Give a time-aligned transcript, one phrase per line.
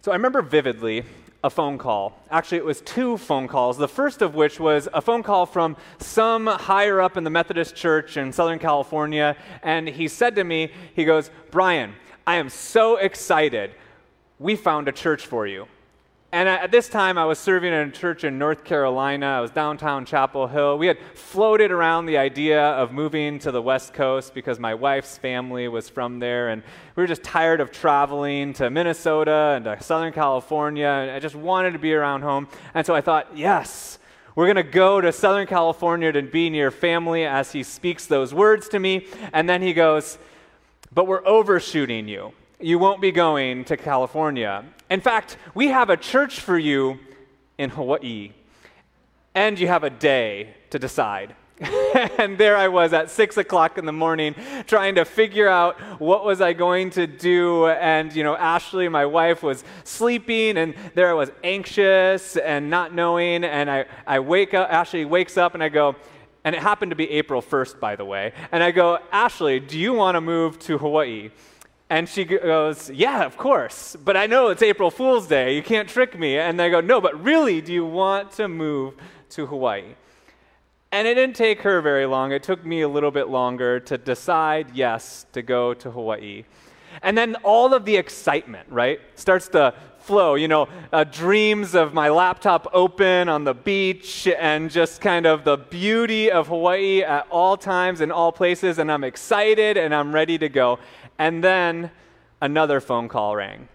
[0.00, 1.04] So I remember vividly
[1.42, 2.22] a phone call.
[2.30, 3.76] Actually, it was two phone calls.
[3.76, 7.74] The first of which was a phone call from some higher up in the Methodist
[7.74, 9.36] Church in Southern California.
[9.64, 11.94] And he said to me, he goes, Brian,
[12.28, 13.72] I am so excited.
[14.38, 15.66] We found a church for you.
[16.30, 19.24] And at this time, I was serving in a church in North Carolina.
[19.24, 20.76] I was downtown Chapel Hill.
[20.76, 25.16] We had floated around the idea of moving to the West Coast because my wife's
[25.16, 26.50] family was from there.
[26.50, 26.62] And
[26.96, 30.86] we were just tired of traveling to Minnesota and to Southern California.
[30.86, 32.48] And I just wanted to be around home.
[32.74, 33.98] And so I thought, yes,
[34.34, 38.34] we're going to go to Southern California to be near family as he speaks those
[38.34, 39.06] words to me.
[39.32, 40.18] And then he goes,
[40.92, 44.64] but we're overshooting you you won't be going to California.
[44.90, 46.98] In fact, we have a church for you
[47.56, 48.32] in Hawaii,
[49.34, 51.36] and you have a day to decide.
[52.18, 54.34] and there I was at six o'clock in the morning
[54.66, 57.66] trying to figure out what was I going to do.
[57.66, 62.94] And, you know, Ashley, my wife, was sleeping, and there I was anxious and not
[62.94, 63.44] knowing.
[63.44, 65.96] And I, I wake up, Ashley wakes up, and I go,
[66.44, 68.32] and it happened to be April 1st, by the way.
[68.52, 71.30] And I go, Ashley, do you want to move to Hawaii?
[71.90, 73.96] And she goes, Yeah, of course.
[73.96, 75.56] But I know it's April Fool's Day.
[75.56, 76.36] You can't trick me.
[76.36, 78.94] And I go, No, but really, do you want to move
[79.30, 79.94] to Hawaii?
[80.90, 82.32] And it didn't take her very long.
[82.32, 86.44] It took me a little bit longer to decide yes to go to Hawaii.
[87.02, 90.34] And then all of the excitement, right, starts to flow.
[90.34, 95.44] You know, uh, dreams of my laptop open on the beach and just kind of
[95.44, 98.78] the beauty of Hawaii at all times and all places.
[98.78, 100.78] And I'm excited and I'm ready to go.
[101.18, 101.90] And then
[102.40, 103.68] another phone call rang.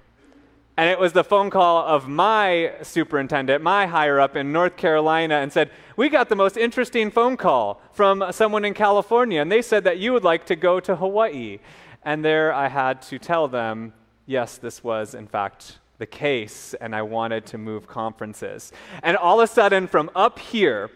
[0.76, 5.36] And it was the phone call of my superintendent, my higher up in North Carolina,
[5.36, 9.62] and said, We got the most interesting phone call from someone in California, and they
[9.62, 11.60] said that you would like to go to Hawaii.
[12.04, 13.94] And there I had to tell them,
[14.26, 18.72] yes, this was in fact the case, and I wanted to move conferences.
[19.04, 20.90] And all of a sudden, from up here,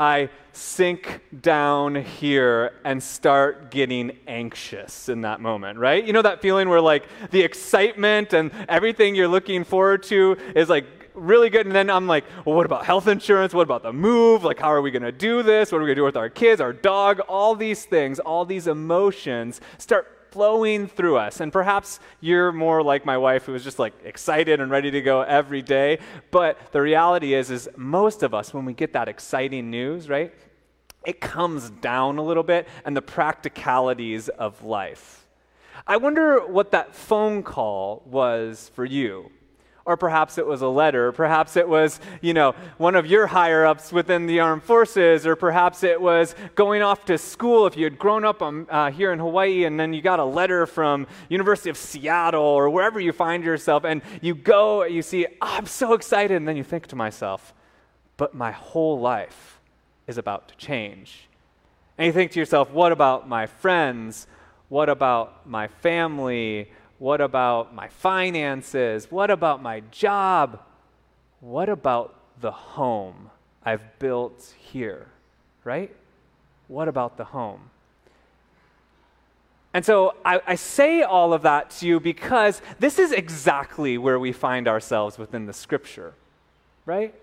[0.00, 6.02] I sink down here and start getting anxious in that moment, right?
[6.02, 10.70] You know that feeling where like the excitement and everything you're looking forward to is
[10.70, 11.66] like really good.
[11.66, 13.52] And then I'm like, well, what about health insurance?
[13.52, 14.42] What about the move?
[14.42, 15.70] Like, how are we going to do this?
[15.70, 17.20] What are we going to do with our kids, our dog?
[17.20, 21.40] All these things, all these emotions start flowing through us.
[21.40, 25.00] And perhaps you're more like my wife who is just like excited and ready to
[25.00, 25.98] go every day.
[26.30, 30.32] But the reality is is most of us when we get that exciting news, right?
[31.04, 35.26] It comes down a little bit and the practicalities of life.
[35.86, 39.30] I wonder what that phone call was for you
[39.84, 43.64] or perhaps it was a letter, perhaps it was, you know, one of your higher
[43.64, 47.84] ups within the armed forces, or perhaps it was going off to school if you
[47.84, 51.06] had grown up um, uh, here in Hawaii and then you got a letter from
[51.28, 55.66] University of Seattle or wherever you find yourself, and you go, you see, oh, I'm
[55.66, 57.54] so excited, and then you think to myself,
[58.16, 59.60] but my whole life
[60.06, 61.28] is about to change.
[61.96, 64.26] And you think to yourself, what about my friends?
[64.68, 66.70] What about my family?
[67.00, 69.10] What about my finances?
[69.10, 70.60] What about my job?
[71.40, 73.30] What about the home
[73.64, 75.06] I've built here?
[75.64, 75.96] Right?
[76.68, 77.70] What about the home?
[79.72, 84.18] And so I, I, say all of that to you because this is exactly where
[84.18, 86.12] we find ourselves within the scripture,
[86.84, 87.14] right?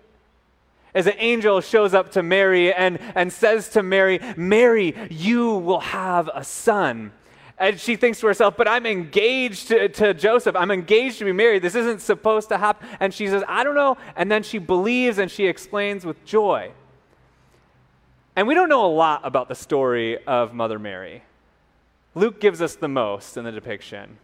[0.92, 5.80] As an angel shows up to Mary and, and says to Mary, Mary, you will
[5.80, 7.12] have a son.
[7.58, 10.54] And she thinks to herself, but I'm engaged to, to, Joseph.
[10.54, 11.62] I'm engaged to be married.
[11.62, 12.88] This isn't supposed to happen.
[13.00, 13.96] And she says, I don't know.
[14.14, 16.70] And then she believes and she explains with joy.
[18.36, 21.24] And we don't know a lot about the story of Mother Mary.
[22.14, 24.18] Luke gives us the most in the depiction.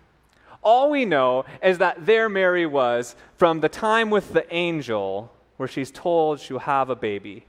[0.62, 5.68] All we know is that there Mary was from the time with the angel, where
[5.68, 7.46] she's told she'll have a baby,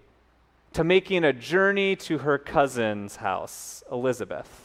[0.74, 4.65] to making a journey to her cousin's house, Elizabeth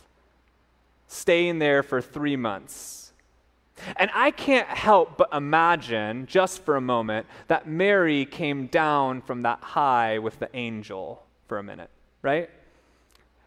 [1.11, 3.13] staying there for three months.
[3.97, 9.43] And I can't help but imagine, just for a moment, that Mary came down from
[9.43, 11.91] that high with the angel for a minute,
[12.23, 12.49] right?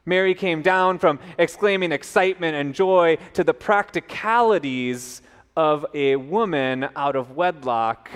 [0.05, 5.21] Mary came down from exclaiming excitement and joy to the practicalities
[5.55, 8.09] of a woman out of wedlock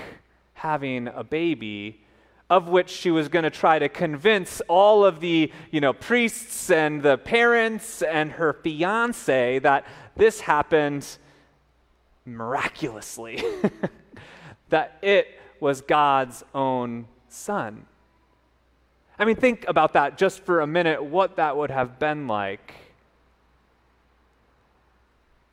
[0.55, 2.01] having a baby
[2.49, 6.69] of which she was going to try to convince all of the you know, priests
[6.71, 9.85] and the parents and her fiance that
[10.15, 11.05] this happened
[12.25, 13.43] miraculously,
[14.69, 15.27] that it
[15.59, 17.85] was God's own son.
[19.19, 22.73] I mean, think about that just for a minute, what that would have been like.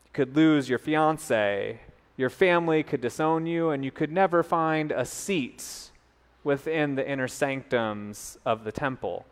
[0.04, 1.80] You could lose your fiance,
[2.16, 5.90] Your family could disown you, and you could never find a seat
[6.44, 9.24] within the inner sanctums of the temple.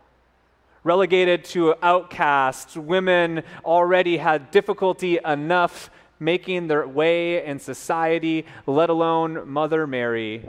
[0.83, 9.49] Relegated to outcasts, women already had difficulty enough making their way in society, let alone
[9.49, 10.49] Mother Mary,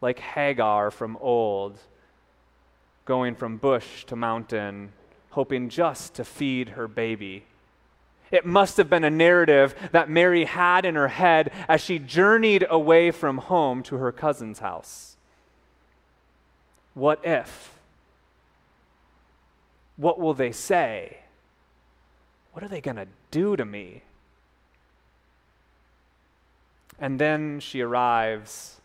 [0.00, 1.78] like Hagar from old,
[3.04, 4.92] going from bush to mountain,
[5.30, 7.44] hoping just to feed her baby.
[8.34, 12.66] It must have been a narrative that Mary had in her head as she journeyed
[12.68, 15.16] away from home to her cousin's house.
[16.94, 17.78] What if?
[19.96, 21.18] What will they say?
[22.50, 24.02] What are they going to do to me?
[26.98, 28.80] And then she arrives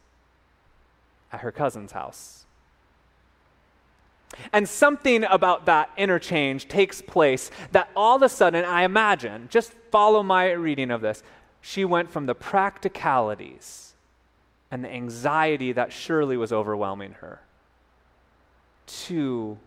[1.34, 2.46] at her cousin's house.
[4.54, 9.74] And something about that interchange takes place that all of a sudden, I imagine, just
[9.92, 11.24] follow my reading of this,
[11.62, 13.94] she went from the practicalities
[14.72, 17.42] and the anxiety that surely was overwhelming her
[18.86, 19.58] to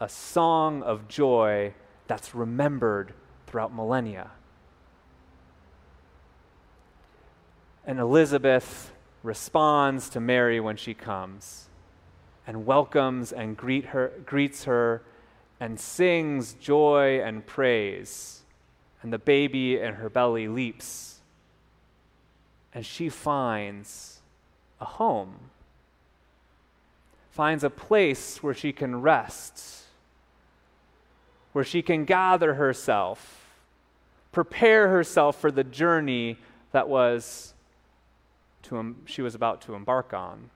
[0.00, 1.72] a song of joy
[2.06, 3.14] that's remembered
[3.46, 4.30] throughout millennia.
[7.86, 11.68] And Elizabeth responds to Mary when she comes
[12.46, 15.02] and welcomes and greet her, greets her
[15.58, 18.42] and sings joy and praise.
[19.02, 21.20] And the baby in her belly leaps.
[22.74, 24.20] And she finds
[24.80, 25.36] a home,
[27.30, 29.84] finds a place where she can rest,
[31.52, 33.46] where she can gather herself,
[34.30, 36.36] prepare herself for the journey
[36.72, 37.54] that was
[38.64, 40.50] to, she was about to embark on.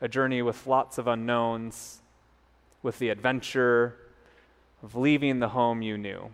[0.00, 2.00] A journey with lots of unknowns,
[2.82, 3.96] with the adventure
[4.82, 6.30] of leaving the home you knew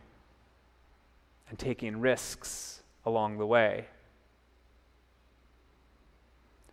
[1.49, 3.87] and taking risks along the way.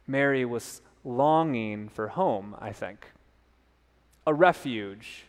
[0.08, 3.12] Mary was longing for home, I think,
[4.26, 5.26] a refuge,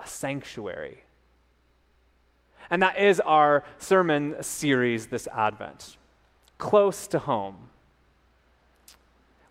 [0.00, 1.04] a sanctuary.
[2.70, 5.96] And that is our sermon series this Advent
[6.58, 7.68] close to home.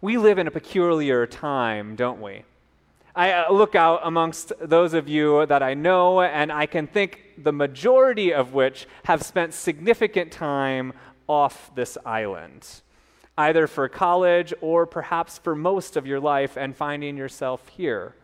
[0.04, 2.44] We live in a peculiar time, don't we?
[3.16, 7.22] I uh, look out amongst those of you that I know, and I can think
[7.38, 10.94] the majority of which have spent significant time
[11.28, 12.68] off this island,
[13.38, 18.16] either for college or perhaps for most of your life and finding yourself here.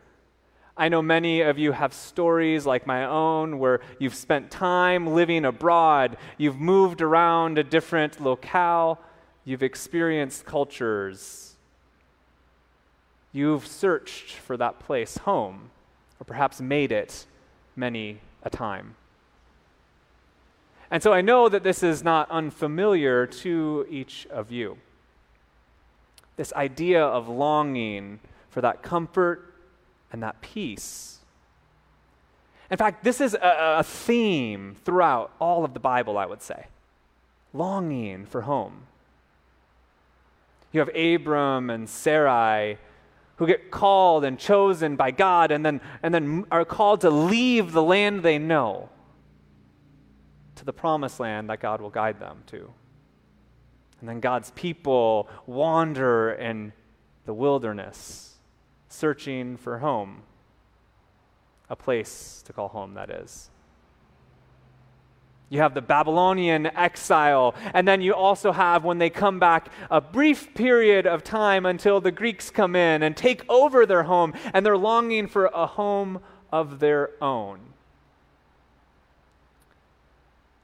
[0.75, 5.45] I know many of you have stories like my own where you've spent time living
[5.45, 8.99] abroad, you've moved around a different locale,
[9.43, 11.56] you've experienced cultures.
[13.31, 15.69] You've searched for that place home,
[16.19, 17.25] or perhaps made it
[17.75, 18.95] many a time.
[20.89, 24.77] And so I know that this is not unfamiliar to each of you.
[26.37, 28.19] This idea of longing
[28.49, 29.53] for that comfort
[30.11, 31.19] and that peace.
[32.71, 36.67] In fact, this is a, a, theme throughout all of the Bible, I would say
[37.53, 38.83] longing for home.
[40.71, 42.77] You have Abram and Sarai
[43.37, 47.71] who get called and chosen by God and then, and then are called to leave
[47.71, 48.89] the land they know
[50.55, 52.71] to the promised land that God will guide them to.
[53.99, 56.73] And then God's people wander in
[57.25, 58.35] the wilderness
[58.89, 60.23] searching for home,
[61.69, 63.49] a place to call home, that is.
[65.49, 70.01] You have the Babylonian exile, and then you also have, when they come back, a
[70.01, 74.65] brief period of time until the Greeks come in and take over their home, and
[74.65, 76.19] they're longing for a home
[76.51, 77.59] of their own.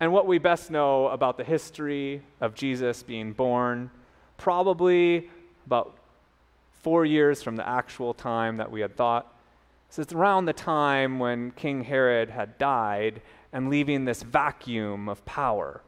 [0.02, 3.90] And what we best know about the history of Jesus being born,
[4.36, 5.30] probably
[5.66, 5.96] about
[6.82, 9.34] four years from the actual time that we had thought.
[9.90, 13.22] So it's around the time when King Herod had died
[13.54, 15.82] and leaving this vacuum of power.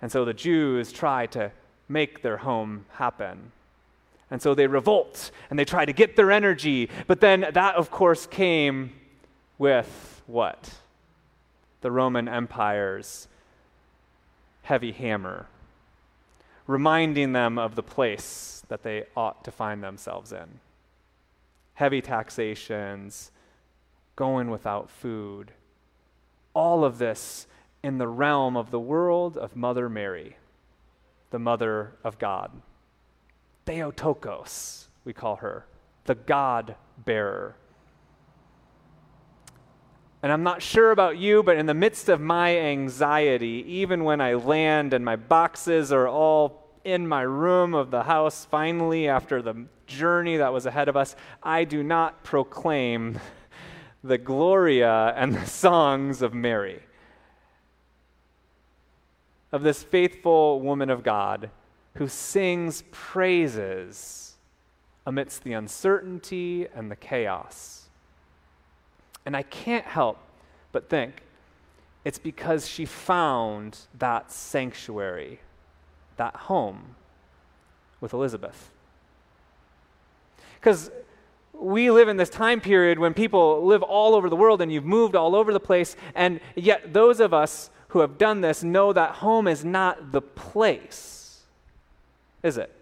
[0.00, 1.52] And so the Jews try to
[1.88, 3.52] make their home happen.
[4.30, 6.88] And so they revolt and they try to get their energy.
[7.08, 8.92] But then that, of course, came
[9.58, 10.76] with what?
[11.80, 13.26] The Roman Empire's
[14.62, 15.46] heavy hammer,
[16.68, 20.60] reminding them of the place that they ought to find themselves in.
[21.74, 23.32] Heavy taxations,
[24.14, 25.50] going without food,
[26.54, 27.46] all of this
[27.82, 30.36] in the realm of the world of Mother Mary,
[31.30, 32.50] the Mother of God.
[33.66, 35.66] Theotokos, we call her,
[36.04, 37.56] the God bearer.
[40.22, 44.20] And I'm not sure about you, but in the midst of my anxiety, even when
[44.20, 49.40] I land and my boxes are all in my room of the house, finally, after
[49.40, 53.18] the journey that was ahead of us, I do not proclaim
[54.02, 56.80] the Gloria and the songs of Mary,
[59.52, 61.50] of this faithful woman of God
[61.94, 64.36] who sings praises
[65.04, 67.88] amidst the uncertainty and the chaos.
[69.26, 70.18] And I can't help
[70.72, 71.22] but think
[72.04, 75.40] it's because she found that sanctuary,
[76.16, 76.94] that home
[78.00, 78.70] with Elizabeth.
[80.58, 80.90] Because
[81.60, 84.84] we live in this time period when people live all over the world and you've
[84.84, 88.92] moved all over the place, and yet those of us who have done this know
[88.92, 91.42] that home is not the place,
[92.42, 92.74] is it?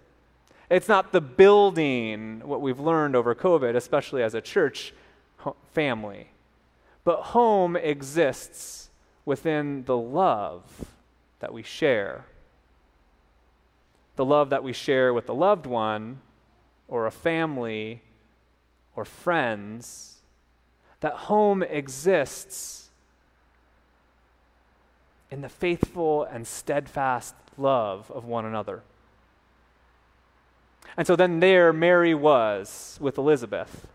[0.70, 4.92] It's not the building, what we've learned over COVID, especially as a church
[5.72, 6.28] family.
[7.04, 8.90] But home exists
[9.24, 10.64] within the love
[11.40, 12.26] that we share.
[14.16, 16.20] The love that we share with a loved one
[16.86, 18.02] or a family
[18.98, 20.16] or friends.
[21.00, 22.88] That home exists
[25.30, 28.82] in the faithful and steadfast love of one another.
[30.96, 33.86] And so then there Mary was with Elizabeth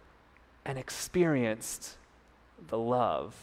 [0.63, 1.97] and experienced
[2.69, 3.35] the love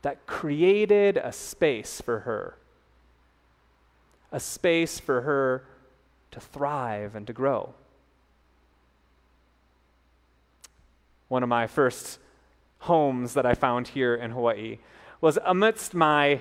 [0.00, 2.56] that created a space for her,
[4.32, 5.64] a space for her
[6.30, 7.74] to thrive and to grow.
[11.28, 12.18] One of my first
[12.80, 14.78] homes that I found here in Hawaii
[15.20, 16.40] was amidst my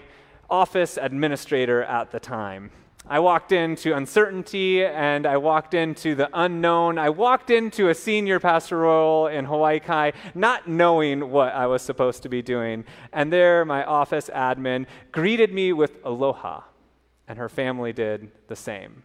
[0.50, 2.72] office administrator at the time.
[3.10, 6.98] I walked into uncertainty and I walked into the unknown.
[6.98, 12.24] I walked into a senior pastoral in Hawaii Kai not knowing what I was supposed
[12.24, 12.84] to be doing.
[13.14, 16.62] And there, my office admin greeted me with aloha,
[17.28, 19.04] and her family did the same.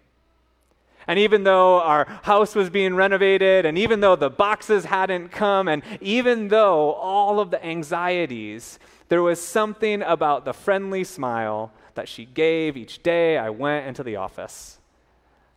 [1.07, 5.69] And even though our house was being renovated, and even though the boxes hadn't come,
[5.69, 8.79] and even though all of the anxieties,
[9.09, 14.03] there was something about the friendly smile that she gave each day I went into
[14.03, 14.79] the office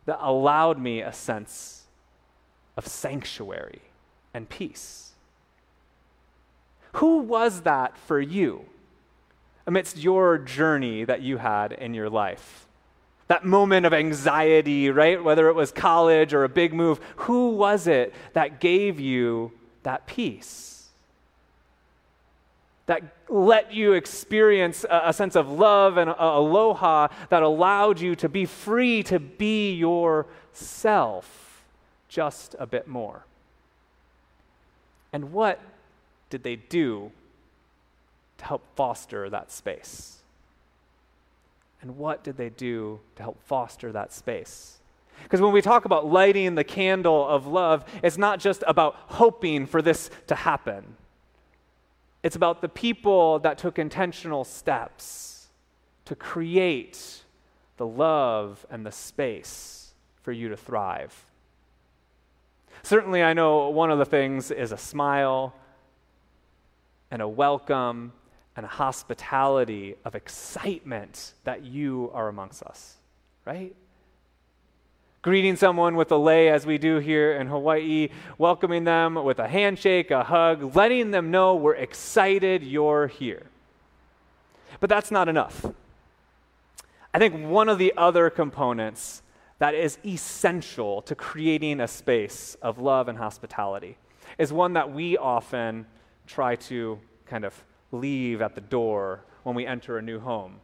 [0.05, 1.83] that allowed me a sense
[2.77, 3.81] of sanctuary
[4.33, 5.13] and peace.
[6.93, 8.65] Who was that for you
[9.65, 12.64] amidst your journey that you had in your life?
[13.27, 15.23] That moment of anxiety, right?
[15.23, 19.51] Whether it was college or a big move, who was it that gave you
[19.83, 20.75] that peace?
[22.85, 28.15] that let you experience a, a sense of love and a, aloha that allowed you
[28.15, 31.63] to be free to be yourself
[32.07, 33.25] just a bit more.
[35.11, 35.59] And what
[36.29, 37.11] did they do
[38.37, 40.17] to help foster that space?
[41.85, 44.79] And what did they do to help foster that space?
[45.21, 49.67] Because when we talk about lighting the candle of love, it's not just about hoping
[49.67, 50.95] for this to happen.
[52.23, 55.49] It's about the people that took intentional steps
[56.05, 57.21] to create
[57.77, 61.13] the love and the space for you to thrive.
[62.81, 65.53] Certainly, I know one of the things is a smile
[67.11, 68.11] and a welcome
[68.55, 72.95] and a hospitality of excitement that you are amongst us,
[73.45, 73.75] right?
[75.25, 79.47] greeting someone with a lei as we do here in Hawaii, welcoming them with a
[79.47, 83.47] handshake, a hug, letting them know we're excited you're here.
[84.79, 85.65] But that's not enough.
[87.11, 89.23] I think one of the other components
[89.57, 93.97] that is essential to creating a space of love and hospitality
[94.37, 95.87] is one that we often
[96.27, 97.63] try to kind of
[97.99, 100.59] leave at the door when we enter a new home.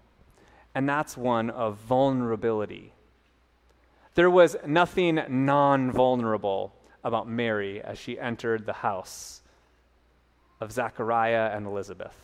[0.74, 2.94] And that's one of vulnerability
[4.16, 6.74] there was nothing non vulnerable
[7.04, 9.42] about Mary as she entered the house
[10.60, 12.16] of Zachariah and Elizabeth.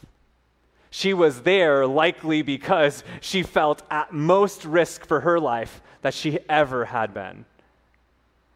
[0.89, 6.39] She was there likely because she felt at most risk for her life that she
[6.49, 7.45] ever had been,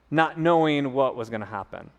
[0.10, 1.90] not knowing what was going to happen.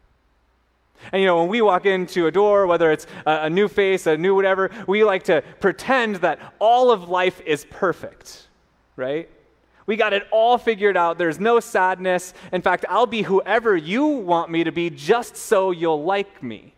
[1.11, 4.07] And you know, when we walk into a door, whether it's a, a, new face,
[4.07, 8.47] a new whatever, we like to pretend that all of life is perfect,
[8.97, 9.29] right?
[9.87, 11.19] We got it all figured out.
[11.19, 12.35] There's no sadness.
[12.53, 16.75] In fact, I'll be whoever you want me to be just so you'll like me.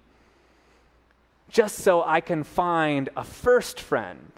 [1.50, 4.32] Just so I can find a first friend.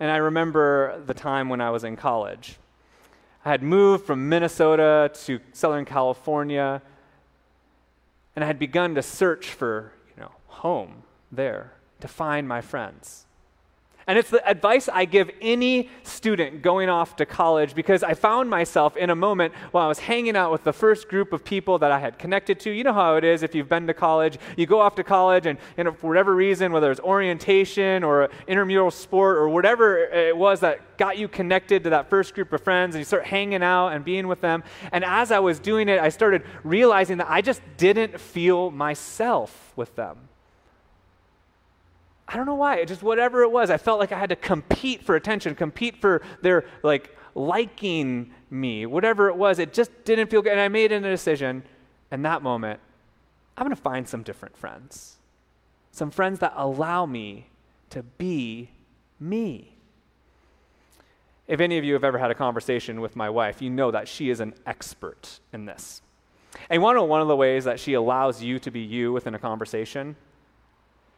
[0.00, 2.56] And I remember the time when I was in college.
[3.48, 6.82] I had moved from Minnesota to Southern California,
[8.36, 13.24] and I had begun to search for you know, home there to find my friends.
[14.08, 18.48] And it's the advice I give any student going off to college because I found
[18.48, 21.78] myself in a moment while I was hanging out with the first group of people
[21.80, 22.70] that I had connected to.
[22.70, 24.38] You know how it is if you've been to college.
[24.56, 28.90] You go off to college, and, and for whatever reason, whether it's orientation or intramural
[28.90, 32.94] sport or whatever it was that got you connected to that first group of friends,
[32.94, 34.64] and you start hanging out and being with them.
[34.90, 39.74] And as I was doing it, I started realizing that I just didn't feel myself
[39.76, 40.16] with them.
[42.28, 42.76] I don't know why.
[42.76, 45.96] It just whatever it was, I felt like I had to compete for attention, compete
[45.96, 49.58] for their like liking me, whatever it was.
[49.58, 50.52] It just didn't feel good.
[50.52, 51.62] And I made a decision
[52.12, 52.80] in that moment.
[53.56, 55.16] I'm going to find some different friends,
[55.90, 57.46] some friends that allow me
[57.90, 58.70] to be
[59.18, 59.74] me.
[61.48, 64.06] If any of you have ever had a conversation with my wife, you know that
[64.06, 66.02] she is an expert in this.
[66.68, 69.34] And to know one of the ways that she allows you to be you within
[69.34, 70.14] a conversation?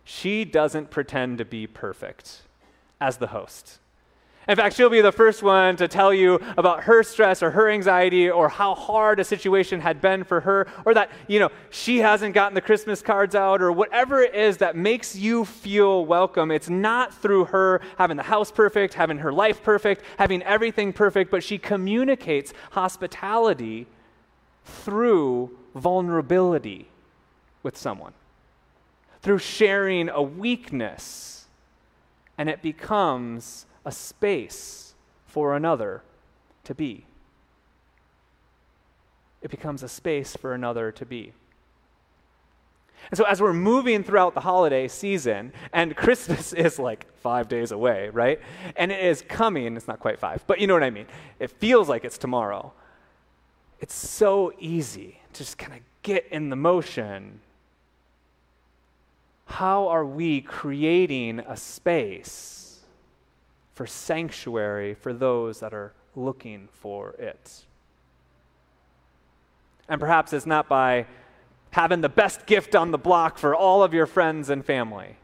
[0.05, 2.43] She doesn't pretend to be perfect
[3.01, 3.79] as the host.
[4.49, 7.71] In fact, she'll be the first one to tell you about her stress or her
[7.71, 11.99] anxiety or how hard a situation had been for her or that, you know, she
[11.99, 16.51] hasn't gotten the Christmas cards out or whatever it is that makes you feel welcome.
[16.51, 21.31] It's not through her having the house perfect, having her life perfect, having everything perfect,
[21.31, 23.87] but she communicates hospitality
[24.65, 26.89] through vulnerability
[27.63, 28.15] with someone
[29.23, 31.47] through sharing a weakness,
[32.39, 34.95] and it becomes a space
[35.27, 36.03] for another
[36.65, 37.05] to be.
[39.43, 41.33] It becomes a space for another to be.
[43.11, 47.73] And so, as we're moving throughout the holiday season, and Christmas is like five days
[47.73, 48.41] away, right?
[48.77, 51.07] And it is coming, it's not quite five, but you know what I mean.
[51.39, 52.73] It feels like it's tomorrow.
[53.81, 57.41] It's so easy to just kind of get in the motion
[59.51, 62.79] how are we creating a space
[63.75, 67.65] for sanctuary for those that are looking for it?
[69.89, 71.07] And perhaps it's not by
[71.73, 75.17] having the best gift on the block for all of your friends and family.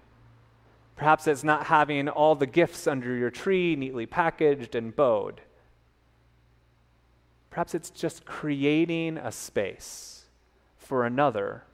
[0.97, 5.41] Perhaps it's not having all the gifts under your tree neatly packaged and bowed.
[7.51, 10.25] Perhaps it's just creating a space
[10.79, 11.65] for another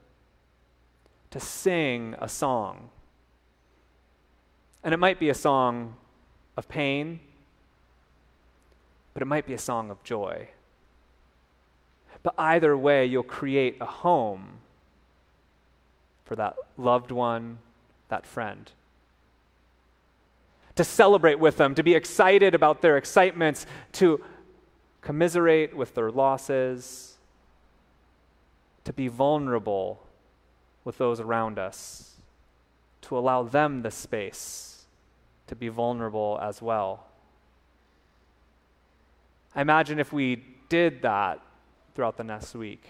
[1.32, 2.90] to sing a song.
[4.84, 5.96] And it might be a song
[6.56, 7.20] of pain,
[9.14, 10.48] but it might be a song of joy.
[12.22, 14.58] But either way, you'll create a home
[16.24, 17.58] for that loved one,
[18.08, 18.70] that friend.
[20.76, 24.22] To celebrate with them, to be excited about their excitements, to
[25.00, 27.16] commiserate with their losses,
[28.84, 30.00] to be vulnerable
[30.84, 32.16] with those around us,
[33.02, 34.84] to allow them the space
[35.46, 37.06] to be vulnerable as well.
[39.54, 41.40] I imagine if we did that
[41.94, 42.84] throughout the next week,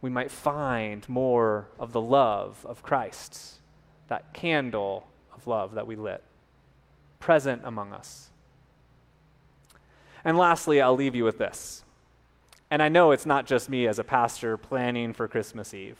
[0.00, 3.54] we might find more of the love of Christ,
[4.08, 6.22] that candle of love that we lit,
[7.18, 8.30] present among us.
[10.24, 11.82] And lastly, I'll leave you with this.
[12.70, 15.96] And I know it's not just me as a pastor planning for Christmas Eve.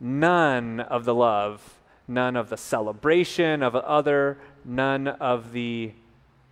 [0.00, 5.92] None of the love, none of the celebration of other, none of the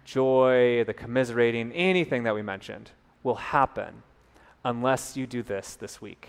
[0.05, 2.93] joy, the commiserating, anything that we mentioned
[3.23, 4.03] will happen
[4.65, 6.29] unless you do this this week.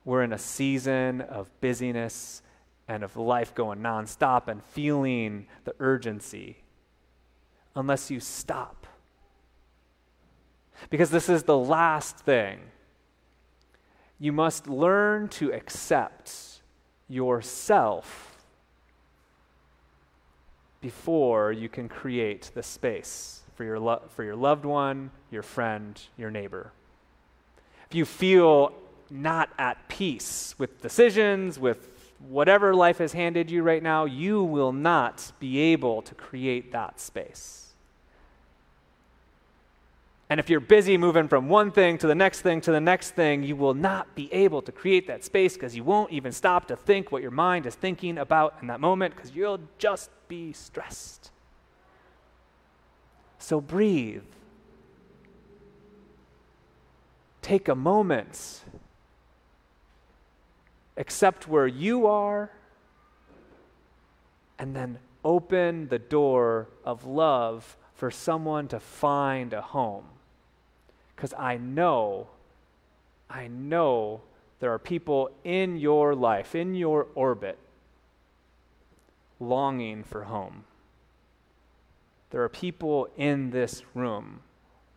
[0.05, 2.43] We're in a season of busyness
[2.89, 6.57] and of life going nonstop and feeling the urgency
[7.77, 8.87] unless you stop.
[10.91, 12.59] Because this is the last thing.
[14.19, 16.61] You must learn to accept
[17.09, 18.37] yourself
[20.81, 26.01] before you can create the space for your, lo- for your loved one, your friend,
[26.17, 26.73] your neighbor.
[27.91, 28.73] If you feel
[29.11, 34.73] not at peace with decisions, with whatever life has handed you right now, you will
[34.73, 37.69] not be able to create that space.
[40.31, 43.13] And if you're busy moving from one thing to the next thing to the next
[43.13, 46.69] thing, you will not be able to create that space because you won't even stop
[46.69, 50.53] to think what your mind is thinking about in that moment because you'll just be
[50.53, 51.31] stressed.
[53.39, 54.25] So breathe.
[57.41, 58.65] Take a moment
[60.99, 62.51] accept where you are,
[64.59, 70.05] and then open the door of love for someone to find a home.
[71.15, 72.27] Because I know,
[73.31, 74.23] I know
[74.59, 77.59] there are people in your life, in your orbit,
[79.39, 80.65] longing for home.
[82.31, 84.41] There are people in this room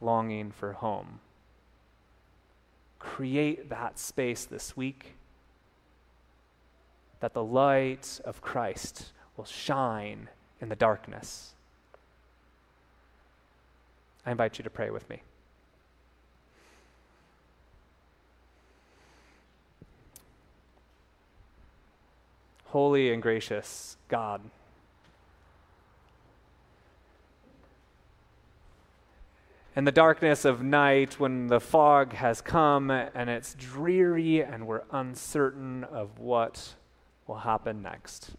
[0.01, 1.19] longing for home.
[2.97, 5.15] Create that space this week
[7.21, 10.27] that the light of Christ will shine
[10.59, 11.53] in the darkness.
[14.25, 15.21] I invite you to pray with me.
[22.65, 24.41] Holy and gracious God,
[29.75, 34.83] in the darkness of night, when the fog has come and it's dreary and we're
[34.91, 36.75] uncertain of what
[37.31, 38.31] will happen next.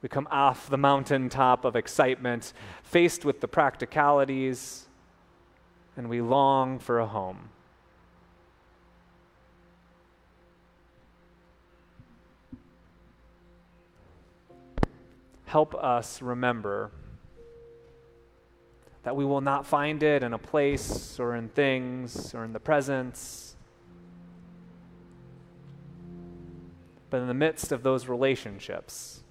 [0.00, 2.52] We come off the mountaintop of excitement,
[2.84, 4.86] faced with the practicalities,
[5.96, 7.48] and we long for a home.
[15.46, 16.92] Help us remember
[19.02, 22.60] that we will not find it in a place or in things or in the
[22.60, 23.43] presence,
[27.14, 29.22] but in the midst of those relationships.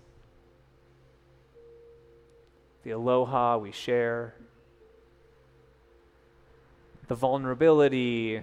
[2.83, 4.35] The aloha we share,
[7.09, 8.41] the vulnerability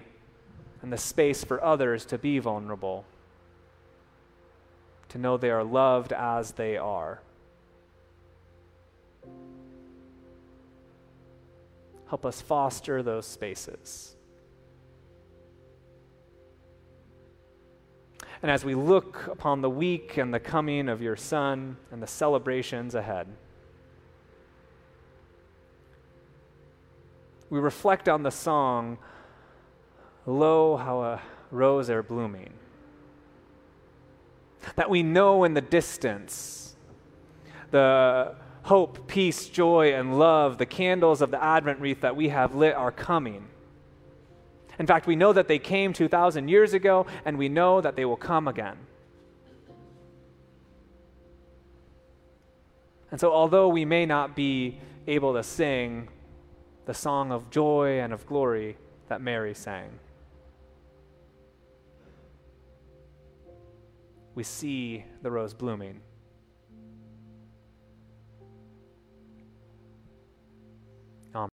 [0.83, 3.03] and the space for others to be vulnerable,
[5.09, 7.23] to know they are loved as they are.
[12.09, 14.15] Help us foster those spaces.
[18.41, 22.07] And as we look upon the week and the coming of your Son and the
[22.07, 23.27] celebrations ahead,
[27.51, 28.97] we reflect on the song,
[30.25, 32.53] Lo, how a rose e'er blooming.
[34.75, 36.75] That we know in the distance
[37.69, 42.55] the hope, peace, joy, and love, the candles of the Advent wreath that we have
[42.55, 43.47] lit are coming.
[44.81, 48.03] In fact, we know that they came 2,000 years ago, and we know that they
[48.03, 48.77] will come again.
[53.11, 56.09] And so, although we may not be able to sing
[56.87, 58.75] the song of joy and of glory
[59.07, 59.99] that Mary sang,
[64.33, 66.01] we see the rose blooming